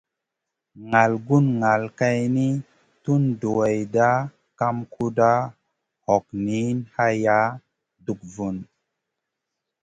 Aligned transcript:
Ŋal 0.91 1.11
kuɗ 1.25 1.43
ŋal 1.59 1.83
geyni, 1.97 2.47
tun 3.03 3.23
duwayda 3.41 4.09
kam 4.59 4.77
kuɗa, 4.93 5.31
hog 6.05 6.25
niyn 6.45 6.75
haya, 6.95 7.37
dug 8.05 8.19
vun. 8.33 8.57